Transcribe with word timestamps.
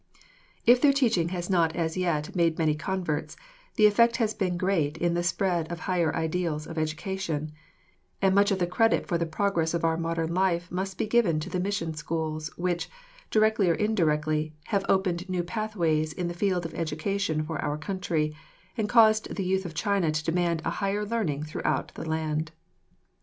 If 0.65 0.81
their 0.81 0.93
teaching 0.93 1.29
has 1.29 1.47
not 1.47 1.75
as 1.75 1.95
yet 1.95 2.35
made 2.35 2.57
many 2.57 2.73
converts, 2.73 3.37
the 3.75 3.85
effect 3.85 4.17
has 4.17 4.33
been 4.33 4.57
great 4.57 4.97
in 4.97 5.13
the 5.13 5.21
spread 5.21 5.71
of 5.71 5.81
higher 5.81 6.11
ideals 6.15 6.65
of 6.65 6.79
education, 6.79 7.51
and 8.19 8.33
much 8.33 8.49
of 8.49 8.57
the 8.57 8.65
credit 8.65 9.05
for 9.07 9.19
the 9.19 9.27
progress 9.27 9.75
of 9.75 9.83
our 9.85 9.97
modern 9.97 10.33
life 10.33 10.71
must 10.71 10.97
be 10.97 11.05
given 11.05 11.39
to 11.41 11.51
the 11.51 11.59
mission 11.59 11.93
schools, 11.93 12.49
which, 12.57 12.89
directly 13.29 13.69
or 13.69 13.75
indirectly, 13.75 14.55
have 14.63 14.83
opened 14.89 15.29
new 15.29 15.43
pathways 15.43 16.13
in 16.13 16.27
the 16.27 16.33
field 16.33 16.65
of 16.65 16.73
education 16.73 17.43
for 17.43 17.61
our 17.63 17.77
country, 17.77 18.35
and 18.75 18.89
caused 18.89 19.35
the 19.35 19.45
youth 19.45 19.65
of 19.67 19.75
China 19.75 20.09
to 20.11 20.23
demand 20.23 20.63
a 20.65 20.71
higher 20.81 21.05
learning 21.05 21.43
throughout 21.43 21.91
the 21.93 22.09
land. 22.09 22.49